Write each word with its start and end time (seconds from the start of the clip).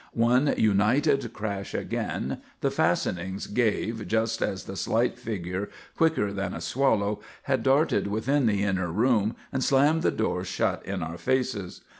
One 0.13 0.55
united 0.57 1.31
crash 1.31 1.75
again, 1.75 2.41
the 2.61 2.71
fastenings 2.71 3.45
gave 3.45 4.07
just 4.07 4.41
as 4.41 4.63
the 4.63 4.75
slight 4.75 5.19
figure, 5.19 5.69
quicker 5.95 6.33
than 6.33 6.55
a 6.55 6.59
swallow, 6.61 7.19
had 7.43 7.61
darted 7.61 8.07
within 8.07 8.47
the 8.47 8.63
inner 8.63 8.91
room 8.91 9.35
and 9.53 9.63
slammed 9.63 10.01
the 10.01 10.09
door 10.09 10.43
shut 10.43 10.83
in 10.87 11.03
our 11.03 11.19
faces. 11.19 11.81